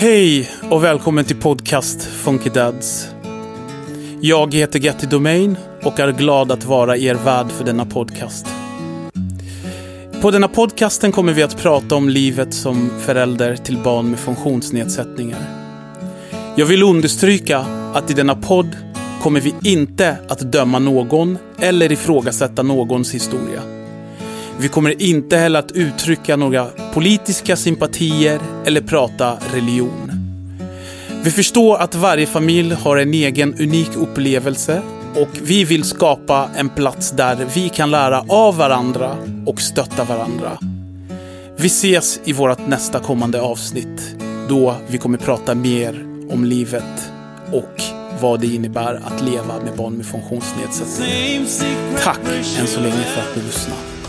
Hej 0.00 0.50
och 0.70 0.84
välkommen 0.84 1.24
till 1.24 1.36
podcast 1.36 2.02
Funky 2.02 2.50
Dads. 2.50 3.08
Jag 4.20 4.54
heter 4.54 4.78
Getty 4.78 5.06
Domain 5.06 5.56
och 5.82 6.00
är 6.00 6.12
glad 6.12 6.52
att 6.52 6.64
vara 6.64 6.96
er 6.96 7.14
värd 7.14 7.50
för 7.50 7.64
denna 7.64 7.86
podcast. 7.86 8.46
På 10.22 10.30
denna 10.30 10.48
podcasten 10.48 11.12
kommer 11.12 11.32
vi 11.32 11.42
att 11.42 11.56
prata 11.62 11.94
om 11.94 12.08
livet 12.08 12.54
som 12.54 12.90
förälder 13.00 13.56
till 13.56 13.78
barn 13.78 14.10
med 14.10 14.18
funktionsnedsättningar. 14.18 15.40
Jag 16.56 16.66
vill 16.66 16.82
understryka 16.82 17.58
att 17.94 18.10
i 18.10 18.14
denna 18.14 18.34
podd 18.34 18.76
kommer 19.22 19.40
vi 19.40 19.54
inte 19.62 20.16
att 20.28 20.52
döma 20.52 20.78
någon 20.78 21.38
eller 21.58 21.92
ifrågasätta 21.92 22.62
någons 22.62 23.14
historia. 23.14 23.79
Vi 24.60 24.68
kommer 24.68 25.02
inte 25.02 25.36
heller 25.36 25.58
att 25.58 25.72
uttrycka 25.72 26.36
några 26.36 26.66
politiska 26.94 27.56
sympatier 27.56 28.40
eller 28.66 28.80
prata 28.80 29.38
religion. 29.54 30.10
Vi 31.22 31.30
förstår 31.30 31.76
att 31.76 31.94
varje 31.94 32.26
familj 32.26 32.74
har 32.74 32.96
en 32.96 33.14
egen 33.14 33.54
unik 33.54 33.96
upplevelse 33.96 34.82
och 35.16 35.28
vi 35.42 35.64
vill 35.64 35.84
skapa 35.84 36.50
en 36.56 36.68
plats 36.68 37.10
där 37.10 37.46
vi 37.54 37.68
kan 37.68 37.90
lära 37.90 38.24
av 38.28 38.56
varandra 38.56 39.16
och 39.46 39.60
stötta 39.60 40.04
varandra. 40.04 40.58
Vi 41.56 41.66
ses 41.66 42.20
i 42.24 42.32
vårt 42.32 42.68
nästa 42.68 43.00
kommande 43.00 43.40
avsnitt 43.40 44.16
då 44.48 44.74
vi 44.88 44.98
kommer 44.98 45.18
prata 45.18 45.54
mer 45.54 46.04
om 46.30 46.44
livet 46.44 47.12
och 47.52 47.82
vad 48.20 48.40
det 48.40 48.46
innebär 48.46 48.94
att 49.04 49.22
leva 49.22 49.60
med 49.64 49.76
barn 49.76 49.92
med 49.92 50.06
funktionsnedsättning. 50.06 51.46
Tack 52.02 52.20
än 52.60 52.66
så 52.66 52.80
länge 52.80 53.04
för 53.14 53.20
att 53.20 53.34
du 53.34 53.42
lyssnade. 53.42 53.99